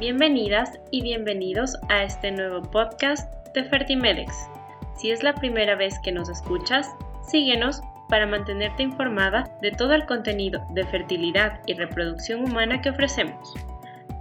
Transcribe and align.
Bienvenidas 0.00 0.80
y 0.90 1.02
bienvenidos 1.02 1.78
a 1.88 2.02
este 2.02 2.32
nuevo 2.32 2.62
podcast 2.62 3.32
de 3.54 3.62
Fertimedex. 3.62 4.50
Si 4.96 5.12
es 5.12 5.22
la 5.22 5.36
primera 5.36 5.76
vez 5.76 6.00
que 6.00 6.10
nos 6.10 6.28
escuchas, 6.28 6.90
síguenos 7.22 7.80
para 8.08 8.26
mantenerte 8.26 8.82
informada 8.82 9.56
de 9.62 9.70
todo 9.70 9.94
el 9.94 10.04
contenido 10.04 10.66
de 10.70 10.84
fertilidad 10.84 11.60
y 11.66 11.74
reproducción 11.74 12.42
humana 12.42 12.82
que 12.82 12.90
ofrecemos. 12.90 13.54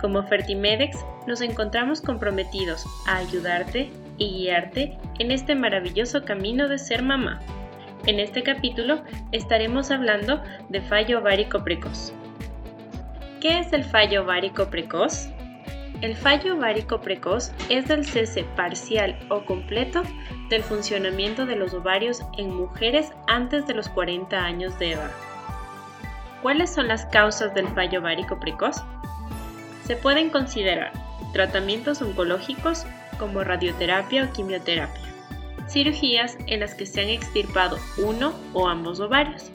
Como 0.00 0.24
Fertimedex 0.24 0.98
nos 1.28 1.40
encontramos 1.40 2.00
comprometidos 2.00 2.84
a 3.06 3.18
ayudarte 3.18 3.90
y 4.18 4.38
guiarte 4.38 4.98
en 5.20 5.30
este 5.30 5.54
maravilloso 5.54 6.24
camino 6.24 6.66
de 6.66 6.78
ser 6.78 7.04
mamá. 7.04 7.38
En 8.06 8.18
este 8.18 8.42
capítulo 8.42 9.02
estaremos 9.30 9.92
hablando 9.92 10.42
de 10.68 10.80
fallo 10.80 11.20
ovárico 11.20 11.62
precoz. 11.62 12.12
¿Qué 13.40 13.60
es 13.60 13.72
el 13.72 13.84
fallo 13.84 14.24
ovárico 14.24 14.68
precoz? 14.68 15.30
El 16.00 16.16
fallo 16.16 16.56
ovárico 16.56 17.02
precoz 17.02 17.52
es 17.68 17.90
el 17.90 18.06
cese 18.06 18.44
parcial 18.56 19.18
o 19.28 19.44
completo 19.44 20.02
del 20.48 20.62
funcionamiento 20.62 21.44
de 21.44 21.56
los 21.56 21.74
ovarios 21.74 22.22
en 22.38 22.54
mujeres 22.54 23.12
antes 23.26 23.66
de 23.66 23.74
los 23.74 23.90
40 23.90 24.42
años 24.42 24.78
de 24.78 24.92
edad. 24.92 25.10
¿Cuáles 26.40 26.72
son 26.72 26.88
las 26.88 27.04
causas 27.06 27.54
del 27.54 27.68
fallo 27.68 28.00
ovárico 28.00 28.40
precoz? 28.40 28.82
Se 29.84 29.94
pueden 29.94 30.30
considerar 30.30 30.92
tratamientos 31.34 32.00
oncológicos 32.00 32.86
como 33.18 33.44
radioterapia 33.44 34.24
o 34.24 34.32
quimioterapia, 34.32 35.04
cirugías 35.68 36.38
en 36.46 36.60
las 36.60 36.74
que 36.74 36.86
se 36.86 37.02
han 37.02 37.08
extirpado 37.08 37.78
uno 37.98 38.32
o 38.54 38.68
ambos 38.68 39.00
ovarios, 39.00 39.50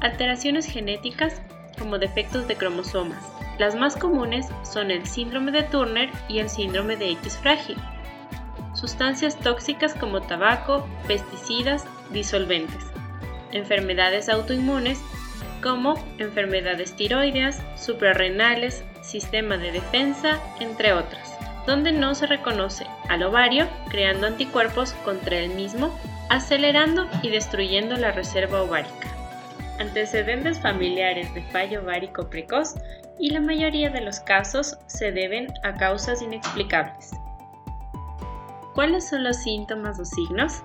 alteraciones 0.00 0.64
genéticas 0.64 1.42
como 1.82 1.98
defectos 1.98 2.46
de 2.46 2.54
cromosomas. 2.54 3.18
Las 3.58 3.74
más 3.74 3.96
comunes 3.96 4.46
son 4.62 4.92
el 4.92 5.04
síndrome 5.04 5.50
de 5.50 5.64
Turner 5.64 6.10
y 6.28 6.38
el 6.38 6.48
síndrome 6.48 6.96
de 6.96 7.10
X 7.10 7.36
frágil. 7.38 7.76
Sustancias 8.72 9.36
tóxicas 9.36 9.94
como 9.94 10.22
tabaco, 10.22 10.86
pesticidas, 11.08 11.84
disolventes. 12.10 12.84
Enfermedades 13.50 14.28
autoinmunes 14.28 15.00
como 15.60 15.94
enfermedades 16.18 16.94
tiroideas, 16.94 17.60
suprarrenales, 17.76 18.84
sistema 19.02 19.56
de 19.56 19.72
defensa, 19.72 20.38
entre 20.60 20.92
otras, 20.92 21.36
donde 21.66 21.90
no 21.90 22.14
se 22.14 22.26
reconoce 22.26 22.86
al 23.08 23.24
ovario 23.24 23.68
creando 23.88 24.28
anticuerpos 24.28 24.92
contra 25.04 25.36
el 25.36 25.50
mismo, 25.50 25.96
acelerando 26.30 27.08
y 27.22 27.30
destruyendo 27.30 27.96
la 27.96 28.12
reserva 28.12 28.62
ovárica. 28.62 29.11
Antecedentes 29.82 30.60
familiares 30.60 31.34
de 31.34 31.42
fallo 31.42 31.82
ovárico 31.82 32.30
precoz 32.30 32.76
y 33.18 33.30
la 33.30 33.40
mayoría 33.40 33.90
de 33.90 34.00
los 34.00 34.20
casos 34.20 34.78
se 34.86 35.10
deben 35.10 35.48
a 35.64 35.74
causas 35.74 36.22
inexplicables. 36.22 37.10
¿Cuáles 38.74 39.08
son 39.08 39.24
los 39.24 39.38
síntomas 39.38 39.98
o 39.98 40.04
signos? 40.04 40.62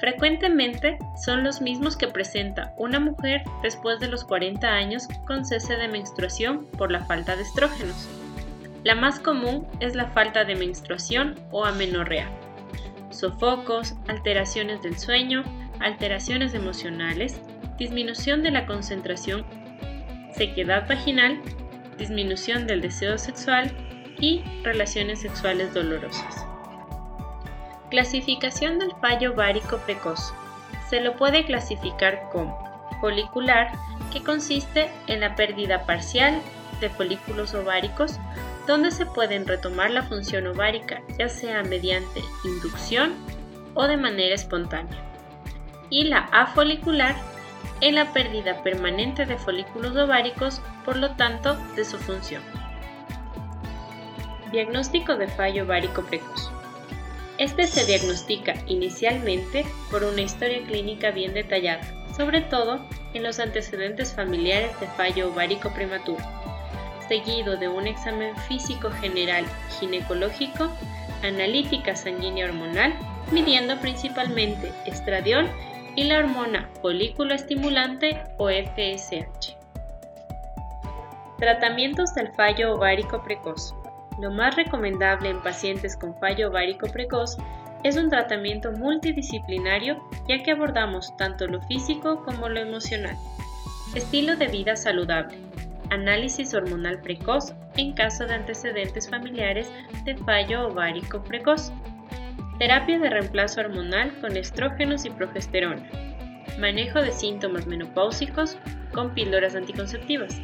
Frecuentemente 0.00 0.98
son 1.24 1.44
los 1.44 1.62
mismos 1.62 1.96
que 1.96 2.08
presenta 2.08 2.74
una 2.76 3.00
mujer 3.00 3.42
después 3.62 4.00
de 4.00 4.08
los 4.08 4.22
40 4.22 4.68
años 4.68 5.08
con 5.26 5.46
cese 5.46 5.76
de 5.76 5.88
menstruación 5.88 6.66
por 6.76 6.92
la 6.92 7.06
falta 7.06 7.34
de 7.36 7.44
estrógenos. 7.44 8.06
La 8.84 8.94
más 8.94 9.18
común 9.18 9.66
es 9.80 9.94
la 9.94 10.08
falta 10.08 10.44
de 10.44 10.56
menstruación 10.56 11.36
o 11.52 11.64
amenorrea. 11.64 12.28
Sofocos, 13.08 13.94
alteraciones 14.08 14.82
del 14.82 14.98
sueño, 14.98 15.42
alteraciones 15.80 16.52
emocionales, 16.52 17.40
disminución 17.82 18.44
de 18.44 18.52
la 18.52 18.64
concentración, 18.64 19.44
sequedad 20.36 20.86
vaginal, 20.88 21.42
disminución 21.98 22.68
del 22.68 22.80
deseo 22.80 23.18
sexual 23.18 23.72
y 24.20 24.44
relaciones 24.62 25.20
sexuales 25.20 25.74
dolorosas. 25.74 26.46
Clasificación 27.90 28.78
del 28.78 28.92
fallo 29.00 29.32
ovárico 29.32 29.78
precoz. 29.78 30.32
Se 30.88 31.00
lo 31.00 31.16
puede 31.16 31.44
clasificar 31.44 32.28
como 32.30 32.56
folicular, 33.00 33.72
que 34.12 34.22
consiste 34.22 34.88
en 35.08 35.18
la 35.18 35.34
pérdida 35.34 35.84
parcial 35.84 36.40
de 36.80 36.88
folículos 36.88 37.52
ováricos, 37.52 38.16
donde 38.68 38.92
se 38.92 39.06
pueden 39.06 39.44
retomar 39.44 39.90
la 39.90 40.04
función 40.04 40.46
ovárica, 40.46 41.02
ya 41.18 41.28
sea 41.28 41.64
mediante 41.64 42.22
inducción 42.44 43.14
o 43.74 43.88
de 43.88 43.96
manera 43.96 44.36
espontánea. 44.36 45.02
Y 45.90 46.04
la 46.04 46.28
afolicular, 46.32 47.16
en 47.82 47.96
la 47.96 48.12
pérdida 48.12 48.62
permanente 48.62 49.26
de 49.26 49.36
folículos 49.36 49.96
ováricos, 49.96 50.62
por 50.84 50.96
lo 50.96 51.10
tanto, 51.16 51.56
de 51.76 51.84
su 51.84 51.98
función. 51.98 52.42
Diagnóstico 54.52 55.16
de 55.16 55.26
fallo 55.26 55.64
ovárico 55.64 56.02
precoz. 56.02 56.50
Este 57.38 57.66
se 57.66 57.84
diagnostica 57.84 58.54
inicialmente 58.68 59.66
por 59.90 60.04
una 60.04 60.20
historia 60.20 60.62
clínica 60.64 61.10
bien 61.10 61.34
detallada, 61.34 61.82
sobre 62.16 62.40
todo 62.42 62.78
en 63.14 63.24
los 63.24 63.40
antecedentes 63.40 64.14
familiares 64.14 64.78
de 64.78 64.86
fallo 64.86 65.30
ovárico 65.30 65.74
prematuro, 65.74 66.22
seguido 67.08 67.56
de 67.56 67.68
un 67.68 67.88
examen 67.88 68.36
físico 68.46 68.92
general 68.92 69.44
ginecológico, 69.80 70.70
analítica 71.24 71.96
sanguínea 71.96 72.46
hormonal, 72.46 72.94
midiendo 73.32 73.76
principalmente 73.80 74.72
estradiol 74.86 75.50
y 75.96 76.04
la 76.04 76.18
hormona 76.18 76.68
folículo 76.80 77.34
estimulante 77.34 78.20
o 78.38 78.48
FSH. 78.48 79.56
Tratamientos 81.38 82.14
del 82.14 82.32
fallo 82.34 82.74
ovárico 82.74 83.22
precoz. 83.22 83.74
Lo 84.20 84.30
más 84.30 84.54
recomendable 84.56 85.30
en 85.30 85.42
pacientes 85.42 85.96
con 85.96 86.14
fallo 86.18 86.48
ovárico 86.48 86.86
precoz 86.86 87.36
es 87.82 87.96
un 87.96 88.08
tratamiento 88.08 88.70
multidisciplinario 88.72 90.02
ya 90.28 90.42
que 90.42 90.52
abordamos 90.52 91.16
tanto 91.16 91.46
lo 91.46 91.60
físico 91.62 92.22
como 92.24 92.48
lo 92.48 92.60
emocional. 92.60 93.16
Estilo 93.94 94.36
de 94.36 94.46
vida 94.48 94.76
saludable. 94.76 95.36
Análisis 95.90 96.54
hormonal 96.54 97.00
precoz 97.00 97.52
en 97.76 97.92
caso 97.92 98.26
de 98.26 98.34
antecedentes 98.34 99.10
familiares 99.10 99.70
de 100.04 100.16
fallo 100.16 100.68
ovárico 100.68 101.22
precoz. 101.22 101.72
Terapia 102.58 102.98
de 102.98 103.10
reemplazo 103.10 103.60
hormonal 103.60 104.12
con 104.20 104.36
estrógenos 104.36 105.04
y 105.04 105.10
progesterona. 105.10 105.88
Manejo 106.58 107.00
de 107.00 107.12
síntomas 107.12 107.66
menopáusicos 107.66 108.56
con 108.92 109.14
píldoras 109.14 109.54
anticonceptivas. 109.56 110.40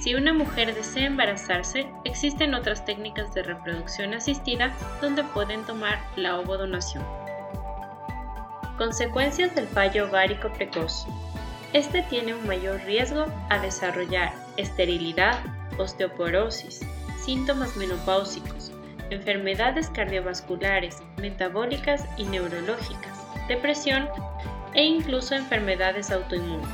Si 0.00 0.14
una 0.14 0.32
mujer 0.32 0.74
desea 0.74 1.06
embarazarse, 1.06 1.86
existen 2.04 2.54
otras 2.54 2.84
técnicas 2.84 3.34
de 3.34 3.42
reproducción 3.42 4.14
asistida 4.14 4.72
donde 5.02 5.24
pueden 5.24 5.64
tomar 5.64 5.98
la 6.16 6.38
ovodonación. 6.38 7.04
Consecuencias 8.78 9.54
del 9.56 9.66
fallo 9.66 10.08
ovárico 10.08 10.52
precoz. 10.52 11.04
Este 11.72 12.02
tiene 12.02 12.34
un 12.34 12.46
mayor 12.46 12.80
riesgo 12.84 13.26
a 13.50 13.58
desarrollar 13.58 14.32
esterilidad, 14.56 15.38
osteoporosis, 15.78 16.80
síntomas 17.22 17.76
menopáusicos, 17.76 18.57
enfermedades 19.10 19.88
cardiovasculares, 19.90 21.02
metabólicas 21.16 22.04
y 22.16 22.24
neurológicas, 22.24 23.18
depresión 23.48 24.08
e 24.74 24.84
incluso 24.84 25.34
enfermedades 25.34 26.10
autoinmunes. 26.10 26.68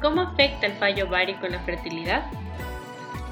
¿Cómo 0.00 0.20
afecta 0.20 0.66
el 0.66 0.72
fallo 0.74 1.06
ovárico 1.06 1.46
en 1.46 1.52
la 1.52 1.60
fertilidad? 1.60 2.22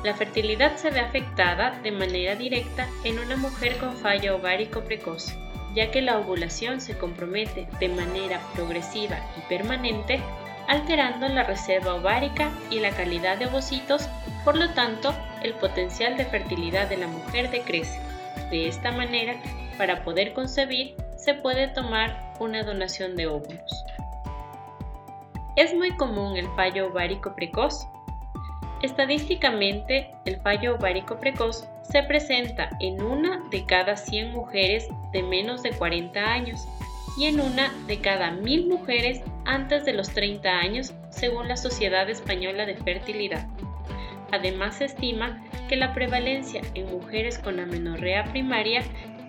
La 0.02 0.14
fertilidad 0.14 0.76
se 0.76 0.90
ve 0.90 1.00
afectada 1.00 1.78
de 1.82 1.92
manera 1.92 2.34
directa 2.34 2.88
en 3.04 3.18
una 3.18 3.36
mujer 3.36 3.76
con 3.78 3.96
fallo 3.96 4.36
ovárico 4.36 4.82
precoz, 4.82 5.32
ya 5.74 5.90
que 5.90 6.02
la 6.02 6.18
ovulación 6.18 6.80
se 6.80 6.96
compromete 6.96 7.68
de 7.80 7.88
manera 7.88 8.40
progresiva 8.54 9.18
y 9.36 9.40
permanente, 9.48 10.20
alterando 10.68 11.28
la 11.28 11.44
reserva 11.44 11.94
ovárica 11.94 12.50
y 12.70 12.80
la 12.80 12.90
calidad 12.90 13.38
de 13.38 13.46
ovocitos, 13.46 14.08
por 14.44 14.56
lo 14.56 14.70
tanto, 14.74 15.14
el 15.42 15.54
potencial 15.54 16.16
de 16.16 16.24
fertilidad 16.24 16.88
de 16.88 16.96
la 16.96 17.06
mujer 17.06 17.50
decrece. 17.50 18.00
De 18.50 18.68
esta 18.68 18.92
manera, 18.92 19.34
para 19.78 20.04
poder 20.04 20.32
concebir, 20.32 20.94
se 21.16 21.34
puede 21.34 21.68
tomar 21.68 22.34
una 22.38 22.62
donación 22.62 23.16
de 23.16 23.26
óvulos. 23.26 23.84
¿Es 25.56 25.74
muy 25.74 25.96
común 25.96 26.36
el 26.36 26.48
fallo 26.54 26.88
ovárico 26.88 27.34
precoz? 27.34 27.88
Estadísticamente, 28.82 30.14
el 30.26 30.36
fallo 30.42 30.76
ovárico 30.76 31.18
precoz 31.18 31.66
se 31.82 32.02
presenta 32.02 32.70
en 32.80 33.02
una 33.02 33.42
de 33.50 33.64
cada 33.64 33.96
100 33.96 34.32
mujeres 34.32 34.86
de 35.12 35.22
menos 35.22 35.62
de 35.62 35.70
40 35.70 36.20
años 36.20 36.68
y 37.16 37.24
en 37.24 37.40
una 37.40 37.72
de 37.86 38.00
cada 38.00 38.30
1000 38.32 38.68
mujeres 38.68 39.22
antes 39.46 39.84
de 39.84 39.94
los 39.94 40.10
30 40.10 40.48
años, 40.48 40.94
según 41.08 41.48
la 41.48 41.56
Sociedad 41.56 42.10
Española 42.10 42.66
de 42.66 42.76
Fertilidad. 42.76 43.46
Además, 44.32 44.78
se 44.78 44.86
estima 44.86 45.44
que 45.68 45.76
la 45.76 45.94
prevalencia 45.94 46.62
en 46.74 46.90
mujeres 46.90 47.38
con 47.38 47.60
amenorrea 47.60 48.24
primaria 48.24 48.82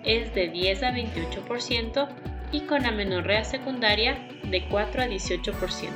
es 0.04 0.34
de 0.34 0.48
10 0.48 0.82
a 0.82 0.90
28% 0.92 2.08
y 2.52 2.60
con 2.62 2.86
amenorrea 2.86 3.44
secundaria 3.44 4.18
de 4.44 4.66
4 4.68 5.02
a 5.02 5.06
18%. 5.06 5.90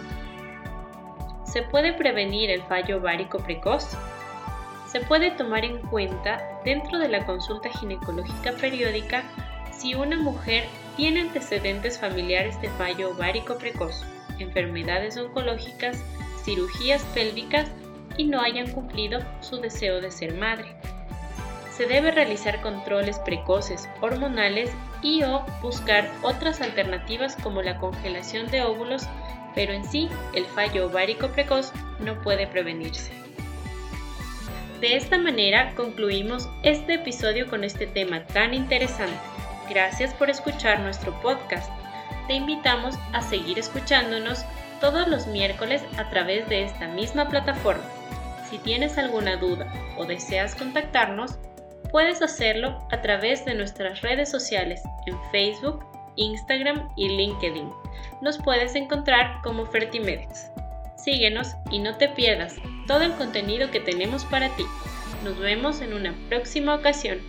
¿Se 1.44 1.62
puede 1.62 1.93
prevenir 1.93 2.50
el 2.50 2.62
fallo 2.62 2.99
ovárico 2.99 3.38
precoz? 3.38 3.96
se 4.93 5.00
puede 5.00 5.31
tomar 5.31 5.64
en 5.64 5.78
cuenta 5.78 6.60
dentro 6.66 6.98
de 6.98 7.08
la 7.08 7.25
consulta 7.25 7.70
ginecológica 7.70 8.52
periódica 8.52 9.25
si 9.70 9.94
una 9.94 10.19
mujer 10.19 10.64
tiene 10.96 11.22
antecedentes 11.22 11.98
familiares 11.98 12.60
de 12.60 12.69
fallo 12.69 13.12
ovárico 13.12 13.56
precoz, 13.56 14.05
enfermedades 14.38 15.16
oncológicas, 15.16 15.98
cirugías 16.44 17.02
pélvicas 17.14 17.70
y 18.16 18.24
no 18.24 18.40
hayan 18.40 18.70
cumplido 18.70 19.20
su 19.40 19.58
deseo 19.58 20.00
de 20.00 20.10
ser 20.10 20.34
madre. 20.34 20.74
Se 21.76 21.86
debe 21.86 22.10
realizar 22.10 22.60
controles 22.60 23.18
precoces 23.18 23.88
hormonales 24.00 24.70
y 25.02 25.22
o 25.22 25.44
buscar 25.62 26.10
otras 26.22 26.60
alternativas 26.60 27.36
como 27.36 27.62
la 27.62 27.78
congelación 27.78 28.50
de 28.50 28.62
óvulos, 28.62 29.04
pero 29.54 29.72
en 29.72 29.84
sí 29.84 30.08
el 30.34 30.44
fallo 30.44 30.86
ovárico 30.86 31.28
precoz 31.28 31.72
no 32.00 32.20
puede 32.22 32.46
prevenirse. 32.46 33.12
De 34.80 34.96
esta 34.96 35.16
manera 35.16 35.74
concluimos 35.76 36.48
este 36.62 36.94
episodio 36.94 37.48
con 37.48 37.62
este 37.62 37.86
tema 37.86 38.24
tan 38.26 38.52
interesante. 38.52 39.16
Gracias 39.70 40.12
por 40.12 40.28
escuchar 40.28 40.80
nuestro 40.80 41.12
podcast. 41.22 41.70
Te 42.26 42.34
invitamos 42.34 42.96
a 43.12 43.22
seguir 43.22 43.58
escuchándonos 43.58 44.44
todos 44.82 45.06
los 45.06 45.29
miércoles 45.29 45.81
a 45.96 46.11
través 46.11 46.49
de 46.49 46.64
esta 46.64 46.88
misma 46.88 47.29
plataforma. 47.29 47.84
Si 48.50 48.58
tienes 48.58 48.99
alguna 48.99 49.37
duda 49.37 49.73
o 49.96 50.05
deseas 50.05 50.56
contactarnos, 50.56 51.38
puedes 51.93 52.20
hacerlo 52.20 52.84
a 52.90 53.00
través 53.00 53.44
de 53.44 53.55
nuestras 53.55 54.02
redes 54.02 54.29
sociales 54.29 54.82
en 55.06 55.17
Facebook, 55.31 55.87
Instagram 56.17 56.90
y 56.96 57.08
LinkedIn. 57.11 57.70
Nos 58.23 58.38
puedes 58.38 58.75
encontrar 58.75 59.40
como 59.44 59.67
Fertimedex. 59.67 60.50
Síguenos 60.96 61.55
y 61.70 61.79
no 61.79 61.96
te 61.96 62.08
pierdas 62.08 62.56
todo 62.88 63.02
el 63.02 63.12
contenido 63.12 63.70
que 63.70 63.81
tenemos 63.81 64.25
para 64.25 64.49
ti. 64.56 64.64
Nos 65.23 65.38
vemos 65.38 65.81
en 65.81 65.94
una 65.94 66.12
próxima 66.29 66.75
ocasión. 66.75 67.20